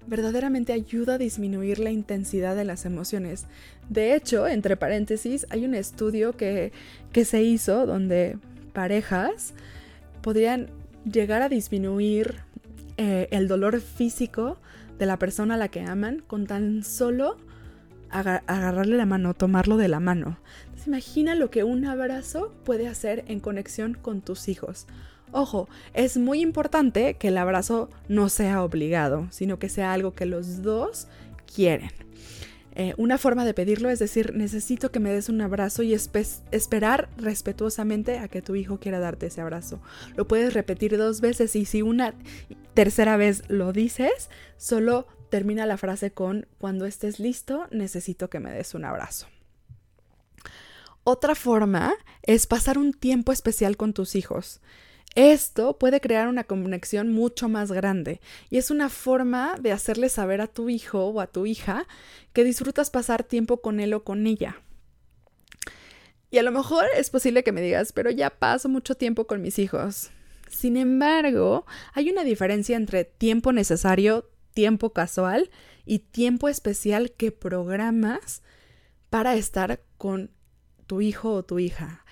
verdaderamente 0.07 0.73
ayuda 0.73 1.15
a 1.15 1.17
disminuir 1.17 1.79
la 1.79 1.91
intensidad 1.91 2.55
de 2.55 2.65
las 2.65 2.85
emociones. 2.85 3.45
De 3.89 4.15
hecho, 4.15 4.47
entre 4.47 4.77
paréntesis, 4.77 5.45
hay 5.49 5.65
un 5.65 5.75
estudio 5.75 6.35
que, 6.35 6.71
se 7.25 7.43
hizo 7.43 7.85
donde 7.85 8.37
parejas 8.73 9.53
podrían 10.21 10.69
llegar 11.03 11.41
a 11.41 11.49
disminuir 11.49 12.35
eh, 12.97 13.27
el 13.31 13.47
dolor 13.47 13.81
físico 13.81 14.57
de 14.97 15.05
la 15.05 15.17
persona 15.19 15.55
a 15.55 15.57
la 15.57 15.67
que 15.67 15.81
aman 15.81 16.23
con 16.25 16.47
tan 16.47 16.83
solo 16.83 17.37
agarrarle 18.09 18.97
la 18.97 19.05
mano, 19.05 19.33
tomarlo 19.33 19.77
de 19.77 19.87
la 19.87 19.99
mano. 19.99 20.37
imagina 20.85 21.35
lo 21.35 21.49
que 21.49 21.63
un 21.63 21.85
abrazo 21.85 22.53
puede 22.63 22.87
hacer 22.87 23.25
en 23.27 23.39
conexión 23.39 23.93
con 23.93 24.21
tus 24.21 24.47
hijos. 24.47 24.87
Ojo, 25.31 25.67
es 25.93 26.17
muy 26.17 26.41
importante 26.41 27.15
que 27.15 27.27
el 27.27 27.37
abrazo 27.37 27.89
no 28.07 28.29
sea 28.29 28.63
obligado, 28.63 29.27
sino 29.31 29.59
que 29.59 29.67
sea 29.67 29.91
algo 29.91 30.13
que 30.13 30.25
los 30.25 30.61
dos 30.61 31.07
quieren. 31.53 31.91
Eh, 32.79 32.93
una 32.97 33.17
forma 33.17 33.43
de 33.43 33.55
pedirlo 33.55 33.89
es 33.89 33.97
decir, 33.97 34.35
necesito 34.35 34.91
que 34.91 34.99
me 34.99 35.11
des 35.11 35.29
un 35.29 35.41
abrazo 35.41 35.81
y 35.81 35.95
esperar 35.95 37.09
respetuosamente 37.17 38.19
a 38.19 38.27
que 38.27 38.43
tu 38.43 38.55
hijo 38.55 38.79
quiera 38.79 38.99
darte 38.99 39.25
ese 39.25 39.41
abrazo. 39.41 39.81
Lo 40.15 40.27
puedes 40.27 40.53
repetir 40.53 40.95
dos 40.95 41.19
veces 41.19 41.55
y 41.55 41.65
si 41.65 41.81
una 41.81 42.13
tercera 42.75 43.17
vez 43.17 43.41
lo 43.47 43.73
dices, 43.73 44.29
solo 44.57 45.07
termina 45.29 45.65
la 45.65 45.77
frase 45.77 46.11
con, 46.11 46.47
cuando 46.57 46.85
estés 46.85 47.19
listo, 47.19 47.67
necesito 47.71 48.29
que 48.29 48.39
me 48.39 48.51
des 48.51 48.73
un 48.73 48.85
abrazo. 48.85 49.27
Otra 51.03 51.35
forma 51.35 51.93
es 52.23 52.47
pasar 52.47 52.77
un 52.77 52.91
tiempo 52.93 53.31
especial 53.31 53.77
con 53.77 53.93
tus 53.93 54.15
hijos. 54.15 54.59
Esto 55.15 55.77
puede 55.79 56.01
crear 56.01 56.27
una 56.27 56.43
conexión 56.43 57.11
mucho 57.11 57.49
más 57.49 57.71
grande 57.71 58.21
y 58.49 58.57
es 58.57 58.69
una 58.71 58.89
forma 58.89 59.55
de 59.59 59.71
hacerle 59.71 60.09
saber 60.09 60.41
a 60.41 60.47
tu 60.47 60.69
hijo 60.69 61.05
o 61.07 61.21
a 61.21 61.27
tu 61.27 61.45
hija 61.45 61.87
que 62.33 62.43
disfrutas 62.43 62.89
pasar 62.89 63.23
tiempo 63.23 63.61
con 63.61 63.79
él 63.79 63.93
o 63.93 64.03
con 64.03 64.27
ella. 64.27 64.61
Y 66.29 66.39
a 66.39 66.43
lo 66.43 66.51
mejor 66.51 66.85
es 66.95 67.09
posible 67.09 67.43
que 67.43 67.51
me 67.51 67.61
digas, 67.61 67.93
pero 67.93 68.11
ya 68.11 68.29
paso 68.29 68.67
mucho 68.69 68.95
tiempo 68.95 69.27
con 69.27 69.41
mis 69.41 69.59
hijos. 69.59 70.11
Sin 70.49 70.77
embargo, 70.77 71.65
hay 71.93 72.09
una 72.09 72.23
diferencia 72.23 72.75
entre 72.75 73.05
tiempo 73.05 73.53
necesario, 73.53 74.29
tiempo 74.57 74.89
casual 74.89 75.51
y 75.85 75.99
tiempo 75.99 76.49
especial 76.49 77.11
que 77.11 77.31
programas 77.31 78.41
para 79.11 79.35
estar 79.35 79.81
con 79.99 80.31
tu 80.87 80.99
hijo 80.99 81.31
o 81.31 81.43
tu 81.43 81.59
hija. 81.59 82.03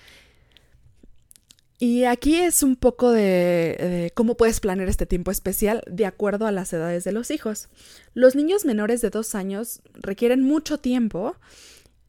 Y 1.80 2.04
aquí 2.04 2.36
es 2.36 2.62
un 2.62 2.76
poco 2.76 3.10
de, 3.10 4.12
cómo 4.14 4.36
puedes 4.36 4.60
planear 4.60 4.88
este 4.88 5.06
tiempo 5.06 5.32
especial 5.32 5.82
de 5.90 6.06
acuerdo 6.06 6.46
a 6.46 6.52
las 6.52 6.72
edades 6.72 7.02
de 7.02 7.10
los 7.10 7.32
hijos. 7.32 7.68
Los 8.14 8.36
niños 8.36 8.64
menores 8.64 9.00
de 9.00 9.10
dos 9.10 9.34
años 9.34 9.80
requieren 9.94 10.44
mucho 10.44 10.78
tiempo 10.78 11.34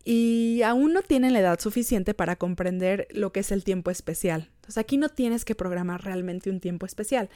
y 0.06 0.62
aún 0.62 0.94
no 0.94 1.02
tienen 1.02 1.34
la 1.34 1.40
edad 1.40 1.60
suficiente 1.60 2.14
para 2.14 2.36
comprender 2.36 3.08
lo 3.10 3.32
que 3.32 3.40
es 3.40 3.52
el 3.52 3.64
tiempo 3.64 3.90
especial. 3.90 4.52
Entonces 4.58 4.78
aquí 4.78 4.98
no 4.98 5.10
tienes 5.10 5.46
que 5.46 5.56
programar 5.56 6.04
realmente 6.04 6.52
un 6.52 6.60
tiempo 6.60 6.86
especial. 6.86 7.32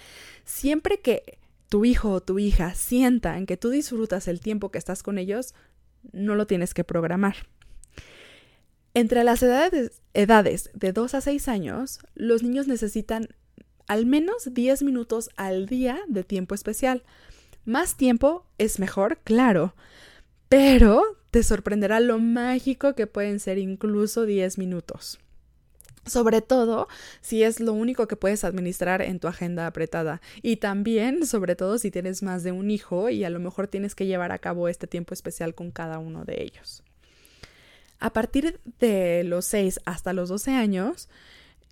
Siempre 0.45 0.99
que 0.99 1.40
tu 1.71 1.85
hijo 1.85 2.11
o 2.11 2.21
tu 2.21 2.37
hija 2.37 2.75
sientan 2.75 3.45
que 3.45 3.55
tú 3.55 3.69
disfrutas 3.69 4.27
el 4.27 4.41
tiempo 4.41 4.71
que 4.71 4.77
estás 4.77 5.03
con 5.03 5.17
ellos, 5.17 5.53
no 6.11 6.35
lo 6.35 6.45
tienes 6.45 6.73
que 6.73 6.83
programar. 6.83 7.47
Entre 8.93 9.23
las 9.23 9.41
edades, 9.41 10.01
edades 10.13 10.69
de 10.73 10.91
2 10.91 11.13
a 11.13 11.21
6 11.21 11.47
años, 11.47 11.99
los 12.13 12.43
niños 12.43 12.67
necesitan 12.67 13.29
al 13.87 14.05
menos 14.05 14.53
10 14.53 14.83
minutos 14.83 15.29
al 15.37 15.65
día 15.65 15.97
de 16.09 16.25
tiempo 16.25 16.55
especial. 16.55 17.03
Más 17.63 17.95
tiempo 17.95 18.45
es 18.57 18.77
mejor, 18.77 19.19
claro, 19.23 19.73
pero 20.49 21.01
te 21.31 21.41
sorprenderá 21.41 22.01
lo 22.01 22.19
mágico 22.19 22.95
que 22.95 23.07
pueden 23.07 23.39
ser 23.39 23.57
incluso 23.57 24.25
10 24.25 24.57
minutos. 24.57 25.19
Sobre 26.05 26.41
todo 26.41 26.87
si 27.21 27.43
es 27.43 27.59
lo 27.59 27.73
único 27.73 28.07
que 28.07 28.15
puedes 28.15 28.43
administrar 28.43 29.01
en 29.01 29.19
tu 29.19 29.27
agenda 29.27 29.67
apretada. 29.67 30.19
Y 30.41 30.55
también, 30.57 31.25
sobre 31.27 31.55
todo, 31.55 31.77
si 31.77 31.91
tienes 31.91 32.23
más 32.23 32.43
de 32.43 32.51
un 32.51 32.71
hijo 32.71 33.09
y 33.09 33.23
a 33.23 33.29
lo 33.29 33.39
mejor 33.39 33.67
tienes 33.67 33.93
que 33.93 34.07
llevar 34.07 34.31
a 34.31 34.39
cabo 34.39 34.67
este 34.67 34.87
tiempo 34.87 35.13
especial 35.13 35.53
con 35.53 35.71
cada 35.71 35.99
uno 35.99 36.25
de 36.25 36.41
ellos. 36.41 36.83
A 37.99 38.13
partir 38.13 38.59
de 38.79 39.23
los 39.23 39.45
6 39.45 39.81
hasta 39.85 40.11
los 40.13 40.29
12 40.29 40.51
años, 40.51 41.07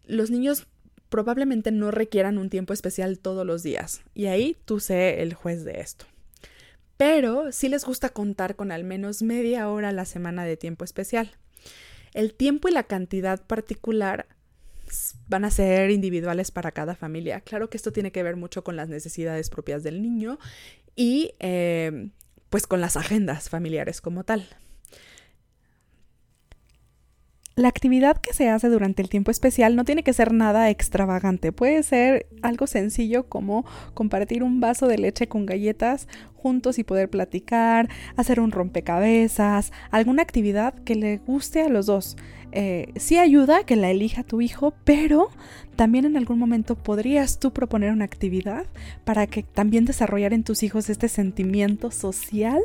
los 0.06 0.30
niños 0.30 0.68
probablemente 1.10 1.72
no 1.72 1.90
requieran 1.90 2.38
un 2.38 2.52
tiempo 2.52 2.72
especial 2.72 3.18
todos 3.18 3.48
los 3.48 3.64
días. 3.64 4.02
Y 4.14 4.28
ahí 4.28 4.56
tú 4.66 4.80
sé 4.80 5.24
el 5.24 5.34
juez 5.34 5.64
de 5.64 5.80
esto. 5.82 6.06
pero 6.98 7.54
sí 7.54 7.70
les 7.70 7.86
gusta 7.86 8.10
contar 8.10 8.58
con 8.58 8.74
al 8.74 8.84
menos 8.84 9.22
media 9.22 9.70
hora 9.70 9.90
a 9.90 9.94
la 9.94 10.04
semana 10.04 10.44
de 10.44 10.58
tiempo 10.58 10.84
especial. 10.84 11.32
El 12.14 12.34
tiempo 12.34 12.68
y 12.68 12.72
la 12.72 12.84
cantidad 12.84 13.46
particular 13.46 14.28
van 15.28 15.46
a 15.46 15.52
ser 15.52 15.92
individuales 15.92 16.52
para 16.52 16.72
cada 16.72 16.96
familia. 16.96 17.42
Claro 17.42 17.70
que 17.70 17.78
esto 17.78 17.92
tiene 17.92 18.12
que 18.12 18.24
ver 18.24 18.36
mucho 18.36 18.64
con 18.64 18.76
las 18.76 18.90
necesidades 18.90 19.50
propias 19.50 19.84
del 19.84 20.02
niño 20.02 20.40
y 20.96 21.34
eh, 21.40 22.10
pues 22.50 22.66
con 22.68 22.82
las 22.82 22.98
agendas 22.98 23.50
familiares 23.50 24.02
como 24.02 24.24
tal. 24.24 24.48
La 27.60 27.68
actividad 27.68 28.16
que 28.16 28.34
se 28.34 28.48
hace 28.48 28.70
durante 28.70 29.02
el 29.02 29.10
tiempo 29.10 29.32
especial 29.32 29.76
no 29.76 29.84
tiene 29.84 30.02
que 30.02 30.14
ser 30.14 30.32
nada 30.32 30.70
extravagante, 30.70 31.52
puede 31.52 31.84
ser 31.84 32.26
algo 32.42 32.68
sencillo 32.68 33.28
como 33.28 33.66
compartir 33.94 34.44
un 34.44 34.62
vaso 34.62 34.88
de 34.88 34.98
leche 34.98 35.28
con 35.28 35.46
galletas 35.46 36.08
juntos 36.36 36.80
y 36.80 36.86
poder 36.86 37.10
platicar, 37.10 37.90
hacer 38.16 38.40
un 38.40 38.52
rompecabezas, 38.52 39.74
alguna 39.92 40.22
actividad 40.22 40.74
que 40.86 40.96
le 40.96 41.18
guste 41.18 41.62
a 41.62 41.68
los 41.68 41.86
dos. 41.86 42.16
Eh, 42.54 42.94
sí 42.96 43.18
ayuda 43.18 43.66
que 43.66 43.76
la 43.76 43.92
elija 43.92 44.24
tu 44.24 44.40
hijo, 44.40 44.74
pero 44.86 45.28
también 45.76 46.06
en 46.06 46.16
algún 46.16 46.40
momento 46.40 46.76
podrías 46.76 47.40
tú 47.40 47.52
proponer 47.52 47.92
una 47.92 48.06
actividad 48.06 48.68
para 49.04 49.28
que 49.28 49.44
también 49.44 49.84
desarrollar 49.84 50.32
en 50.32 50.46
tus 50.46 50.64
hijos 50.64 50.90
este 50.90 51.10
sentimiento 51.10 51.92
social 51.92 52.62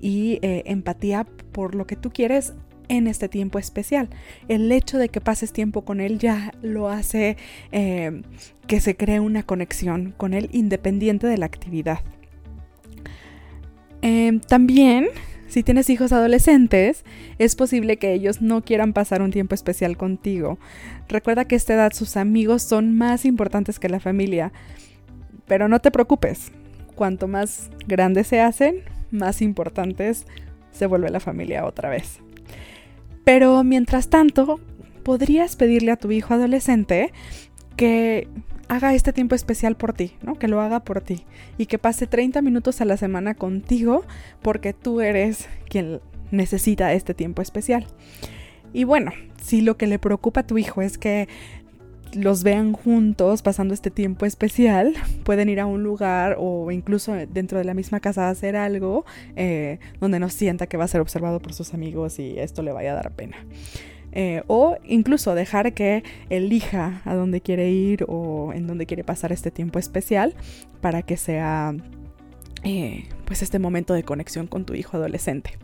y 0.00 0.38
eh, 0.42 0.64
empatía 0.66 1.26
por 1.52 1.74
lo 1.74 1.86
que 1.86 1.96
tú 1.96 2.10
quieres 2.10 2.52
en 2.88 3.06
este 3.06 3.28
tiempo 3.28 3.58
especial. 3.58 4.08
El 4.48 4.70
hecho 4.72 4.98
de 4.98 5.08
que 5.08 5.20
pases 5.20 5.52
tiempo 5.52 5.82
con 5.82 6.00
él 6.00 6.18
ya 6.18 6.52
lo 6.62 6.88
hace 6.88 7.36
eh, 7.72 8.22
que 8.66 8.80
se 8.80 8.96
cree 8.96 9.20
una 9.20 9.42
conexión 9.42 10.14
con 10.16 10.34
él 10.34 10.48
independiente 10.52 11.26
de 11.26 11.38
la 11.38 11.46
actividad. 11.46 12.00
Em, 14.02 14.40
también, 14.40 15.06
si 15.48 15.62
tienes 15.62 15.88
hijos 15.88 16.12
adolescentes, 16.12 17.04
es 17.38 17.56
posible 17.56 17.96
que 17.96 18.12
ellos 18.12 18.42
no 18.42 18.62
quieran 18.62 18.92
pasar 18.92 19.22
un 19.22 19.30
tiempo 19.30 19.54
especial 19.54 19.96
contigo. 19.96 20.58
Recuerda 21.08 21.46
que 21.46 21.54
a 21.54 21.58
esta 21.58 21.74
edad 21.74 21.92
sus 21.92 22.16
amigos 22.16 22.62
son 22.62 22.94
más 22.96 23.24
importantes 23.24 23.78
que 23.78 23.88
la 23.88 24.00
familia. 24.00 24.52
Pero 25.46 25.68
no 25.68 25.80
te 25.80 25.90
preocupes, 25.90 26.52
cuanto 26.94 27.28
más 27.28 27.70
grandes 27.86 28.26
se 28.26 28.40
hacen, 28.40 28.82
más 29.10 29.42
importantes 29.42 30.26
se 30.70 30.86
vuelve 30.86 31.10
la 31.10 31.20
familia 31.20 31.64
otra 31.64 31.88
vez. 31.88 32.20
Pero 33.24 33.64
mientras 33.64 34.08
tanto, 34.08 34.60
podrías 35.02 35.56
pedirle 35.56 35.92
a 35.92 35.96
tu 35.96 36.10
hijo 36.12 36.34
adolescente 36.34 37.12
que 37.76 38.28
haga 38.68 38.94
este 38.94 39.12
tiempo 39.12 39.34
especial 39.34 39.76
por 39.76 39.92
ti, 39.92 40.12
¿no? 40.22 40.34
Que 40.34 40.48
lo 40.48 40.60
haga 40.60 40.80
por 40.80 41.00
ti 41.00 41.24
y 41.58 41.66
que 41.66 41.78
pase 41.78 42.06
30 42.06 42.42
minutos 42.42 42.80
a 42.80 42.84
la 42.84 42.96
semana 42.96 43.34
contigo 43.34 44.04
porque 44.42 44.72
tú 44.72 45.00
eres 45.00 45.48
quien 45.68 46.00
necesita 46.30 46.92
este 46.92 47.14
tiempo 47.14 47.42
especial. 47.42 47.86
Y 48.72 48.84
bueno, 48.84 49.12
si 49.42 49.60
lo 49.60 49.76
que 49.76 49.86
le 49.86 49.98
preocupa 49.98 50.40
a 50.40 50.46
tu 50.46 50.58
hijo 50.58 50.82
es 50.82 50.98
que 50.98 51.28
los 52.14 52.42
vean 52.42 52.72
juntos 52.72 53.42
pasando 53.42 53.74
este 53.74 53.90
tiempo 53.90 54.26
especial, 54.26 54.94
pueden 55.24 55.48
ir 55.48 55.60
a 55.60 55.66
un 55.66 55.82
lugar 55.82 56.36
o 56.38 56.70
incluso 56.70 57.12
dentro 57.12 57.58
de 57.58 57.64
la 57.64 57.74
misma 57.74 58.00
casa 58.00 58.28
a 58.28 58.30
hacer 58.30 58.56
algo 58.56 59.04
eh, 59.36 59.78
donde 60.00 60.20
no 60.20 60.28
sienta 60.28 60.66
que 60.66 60.76
va 60.76 60.84
a 60.84 60.88
ser 60.88 61.00
observado 61.00 61.40
por 61.40 61.52
sus 61.52 61.74
amigos 61.74 62.18
y 62.18 62.38
esto 62.38 62.62
le 62.62 62.72
vaya 62.72 62.92
a 62.92 62.94
dar 62.94 63.12
pena. 63.12 63.36
Eh, 64.16 64.44
o 64.46 64.76
incluso 64.84 65.34
dejar 65.34 65.72
que 65.72 66.04
elija 66.30 67.02
a 67.04 67.14
dónde 67.14 67.40
quiere 67.40 67.70
ir 67.70 68.04
o 68.06 68.52
en 68.52 68.68
dónde 68.68 68.86
quiere 68.86 69.02
pasar 69.02 69.32
este 69.32 69.50
tiempo 69.50 69.80
especial 69.80 70.34
para 70.80 71.02
que 71.02 71.16
sea 71.16 71.74
eh, 72.62 73.08
pues 73.24 73.42
este 73.42 73.58
momento 73.58 73.92
de 73.92 74.04
conexión 74.04 74.46
con 74.46 74.64
tu 74.64 74.74
hijo 74.74 74.96
adolescente. 74.96 75.58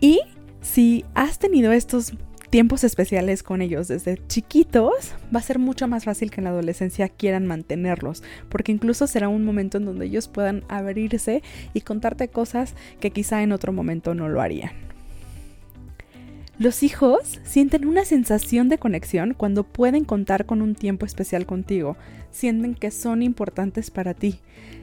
Y 0.00 0.20
si 0.62 1.04
has 1.14 1.38
tenido 1.38 1.72
estos 1.72 2.14
tiempos 2.54 2.84
especiales 2.84 3.42
con 3.42 3.62
ellos 3.62 3.88
desde 3.88 4.24
chiquitos, 4.28 5.12
va 5.34 5.40
a 5.40 5.42
ser 5.42 5.58
mucho 5.58 5.88
más 5.88 6.04
fácil 6.04 6.30
que 6.30 6.40
en 6.40 6.44
la 6.44 6.50
adolescencia 6.50 7.08
quieran 7.08 7.48
mantenerlos, 7.48 8.22
porque 8.48 8.70
incluso 8.70 9.08
será 9.08 9.28
un 9.28 9.44
momento 9.44 9.78
en 9.78 9.86
donde 9.86 10.06
ellos 10.06 10.28
puedan 10.28 10.62
abrirse 10.68 11.42
y 11.72 11.80
contarte 11.80 12.28
cosas 12.28 12.76
que 13.00 13.10
quizá 13.10 13.42
en 13.42 13.50
otro 13.50 13.72
momento 13.72 14.14
no 14.14 14.28
lo 14.28 14.40
harían. 14.40 14.93
Los 16.56 16.84
hijos 16.84 17.40
sienten 17.42 17.84
una 17.84 18.04
sensación 18.04 18.68
de 18.68 18.78
conexión 18.78 19.34
cuando 19.34 19.64
pueden 19.64 20.04
contar 20.04 20.46
con 20.46 20.62
un 20.62 20.76
tiempo 20.76 21.04
especial 21.04 21.46
contigo, 21.46 21.96
sienten 22.30 22.76
que 22.76 22.92
son 22.92 23.22
importantes 23.22 23.90
para 23.90 24.14
ti. 24.14 24.38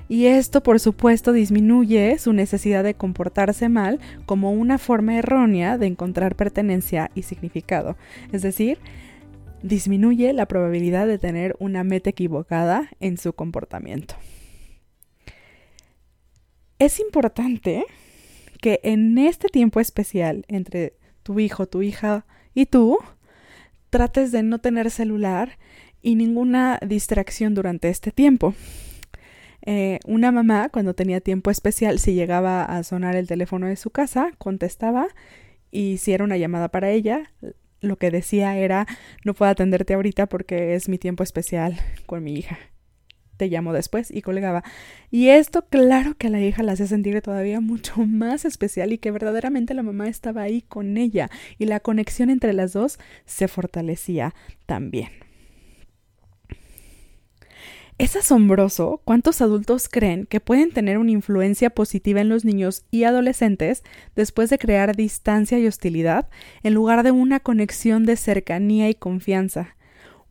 Y 0.09 0.25
esto, 0.25 0.61
por 0.63 0.81
supuesto, 0.81 1.31
disminuye 1.31 2.17
su 2.19 2.33
necesidad 2.33 2.83
de 2.83 2.95
comportarse 2.95 3.69
mal 3.69 4.01
como 4.25 4.51
una 4.51 4.77
forma 4.77 5.17
errónea 5.17 5.77
de 5.77 5.87
encontrar 5.87 6.35
pertenencia 6.35 7.09
y 7.15 7.23
significado. 7.23 7.95
Es 8.33 8.41
decir, 8.41 8.77
disminuye 9.63 10.33
la 10.33 10.47
probabilidad 10.47 11.07
de 11.07 11.19
tener 11.19 11.55
una 11.59 11.85
meta 11.85 12.09
equivocada 12.09 12.89
en 12.99 13.17
su 13.17 13.31
comportamiento. 13.31 14.15
Es 16.79 16.99
importante 16.99 17.85
que 18.59 18.81
en 18.83 19.17
este 19.17 19.47
tiempo 19.47 19.79
especial 19.79 20.43
entre 20.49 20.99
tu 21.23 21.39
hijo, 21.39 21.67
tu 21.67 21.81
hija 21.81 22.25
y 22.53 22.65
tú, 22.65 22.97
trates 23.89 24.31
de 24.31 24.43
no 24.43 24.59
tener 24.59 24.89
celular 24.91 25.57
y 26.01 26.15
ninguna 26.15 26.79
distracción 26.85 27.53
durante 27.53 27.89
este 27.89 28.11
tiempo. 28.11 28.55
Eh, 29.63 29.99
una 30.05 30.31
mamá, 30.31 30.69
cuando 30.69 30.95
tenía 30.95 31.21
tiempo 31.21 31.51
especial, 31.51 31.99
si 31.99 32.13
llegaba 32.13 32.63
a 32.63 32.83
sonar 32.83 33.15
el 33.15 33.27
teléfono 33.27 33.67
de 33.67 33.75
su 33.75 33.91
casa, 33.91 34.31
contestaba 34.39 35.07
y 35.69 35.97
si 35.97 36.13
era 36.13 36.23
una 36.23 36.37
llamada 36.37 36.69
para 36.69 36.89
ella, 36.89 37.31
lo 37.79 37.97
que 37.97 38.11
decía 38.11 38.57
era, 38.57 38.87
no 39.23 39.33
puedo 39.33 39.51
atenderte 39.51 39.93
ahorita 39.93 40.27
porque 40.27 40.75
es 40.75 40.89
mi 40.89 40.97
tiempo 40.97 41.23
especial 41.23 41.79
con 42.05 42.23
mi 42.23 42.33
hija 42.33 42.57
te 43.41 43.47
llamo 43.47 43.73
después 43.73 44.11
y 44.11 44.21
colgaba. 44.21 44.63
Y 45.09 45.29
esto 45.29 45.65
claro 45.67 46.13
que 46.15 46.27
a 46.27 46.29
la 46.29 46.39
hija 46.39 46.61
la 46.61 46.73
hacía 46.73 46.85
sentir 46.85 47.19
todavía 47.23 47.59
mucho 47.59 47.95
más 48.05 48.45
especial 48.45 48.93
y 48.93 48.99
que 48.99 49.09
verdaderamente 49.09 49.73
la 49.73 49.81
mamá 49.81 50.07
estaba 50.07 50.43
ahí 50.43 50.61
con 50.61 50.95
ella 50.95 51.31
y 51.57 51.65
la 51.65 51.79
conexión 51.79 52.29
entre 52.29 52.53
las 52.53 52.73
dos 52.73 52.99
se 53.25 53.47
fortalecía 53.47 54.35
también. 54.67 55.09
Es 57.97 58.15
asombroso 58.15 59.01
cuántos 59.05 59.41
adultos 59.41 59.89
creen 59.89 60.27
que 60.27 60.39
pueden 60.39 60.71
tener 60.71 60.99
una 60.99 61.09
influencia 61.09 61.71
positiva 61.71 62.21
en 62.21 62.29
los 62.29 62.45
niños 62.45 62.83
y 62.91 63.05
adolescentes 63.05 63.83
después 64.15 64.51
de 64.51 64.59
crear 64.59 64.95
distancia 64.95 65.57
y 65.57 65.65
hostilidad 65.65 66.29
en 66.61 66.75
lugar 66.75 67.01
de 67.01 67.09
una 67.09 67.39
conexión 67.39 68.05
de 68.05 68.17
cercanía 68.17 68.87
y 68.87 68.93
confianza 68.93 69.75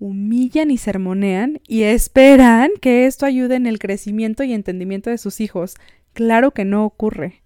humillan 0.01 0.71
y 0.71 0.79
sermonean 0.79 1.61
y 1.69 1.83
esperan 1.83 2.71
que 2.81 3.07
esto 3.07 3.27
ayude 3.27 3.55
en 3.55 3.67
el 3.67 3.79
crecimiento 3.79 4.43
y 4.43 4.53
entendimiento 4.53 5.11
de 5.11 5.19
sus 5.19 5.41
hijos. 5.41 5.77
Claro 6.15 6.51
que 6.51 6.65
no 6.65 6.85
ocurre. 6.85 7.43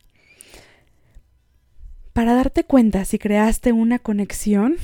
Para 2.14 2.34
darte 2.34 2.62
cuenta 2.62 3.04
si 3.04 3.18
creaste 3.18 3.72
una 3.72 3.98
conexión, 3.98 4.76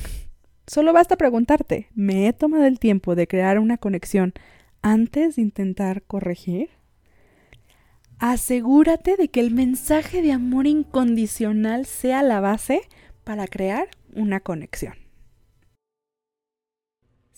solo 0.67 0.91
basta 0.91 1.15
preguntarte, 1.15 1.87
¿me 1.95 2.27
he 2.27 2.33
tomado 2.33 2.65
el 2.65 2.77
tiempo 2.77 3.15
de 3.15 3.27
crear 3.27 3.57
una 3.57 3.77
conexión 3.77 4.33
antes 4.81 5.37
de 5.37 5.41
intentar 5.41 6.03
corregir? 6.03 6.69
Asegúrate 8.19 9.15
de 9.15 9.29
que 9.29 9.39
el 9.39 9.51
mensaje 9.51 10.21
de 10.21 10.33
amor 10.33 10.67
incondicional 10.67 11.85
sea 11.85 12.21
la 12.21 12.41
base 12.41 12.81
para 13.23 13.47
crear 13.47 13.87
una 14.13 14.41
conexión. 14.41 14.95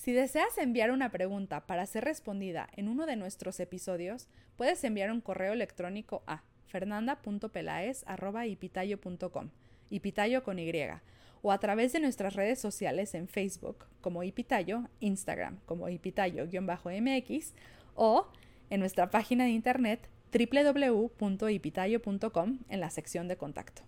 Si 0.04 0.12
deseas 0.12 0.58
enviar 0.58 0.92
una 0.92 1.12
pregunta 1.12 1.66
para 1.66 1.86
ser 1.86 2.04
respondida 2.04 2.68
en 2.76 2.90
uno 2.90 3.06
de 3.06 3.16
nuestros 3.16 3.62
episodios, 3.62 4.28
puedes 4.58 4.84
enviar 4.84 5.10
un 5.10 5.22
correo 5.22 5.54
electrónico 5.54 6.24
a 6.28 6.44
fernanda.pelaez.ipitayo.com, 6.66 9.50
ipitayo 9.90 10.44
con 10.44 10.60
Y, 10.60 10.74
o 11.42 11.54
a 11.54 11.58
través 11.60 11.94
de 11.94 12.02
nuestras 12.02 12.36
redes 12.36 12.60
sociales 12.60 13.16
en 13.16 13.30
Facebook 13.30 13.86
como 14.02 14.24
Ipitayo, 14.24 14.90
Instagram 15.00 15.60
como 15.66 15.88
ipitayo-mx 15.88 17.54
o 17.96 18.28
en 18.70 18.82
nuestra 18.82 19.10
página 19.10 19.46
de 19.46 19.52
internet 19.52 20.10
www.ipitayo.com 20.34 22.60
en 22.68 22.80
la 22.82 22.90
sección 22.90 23.30
de 23.30 23.38
contacto. 23.38 23.84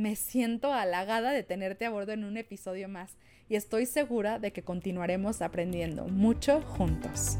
Me 0.00 0.16
siento 0.16 0.72
halagada 0.72 1.30
de 1.30 1.42
tenerte 1.42 1.84
a 1.84 1.90
bordo 1.90 2.12
en 2.12 2.24
un 2.24 2.38
episodio 2.38 2.88
más 2.88 3.18
y 3.50 3.56
estoy 3.56 3.84
segura 3.84 4.38
de 4.38 4.50
que 4.50 4.62
continuaremos 4.62 5.42
aprendiendo 5.42 6.06
mucho 6.06 6.62
juntos. 6.62 7.36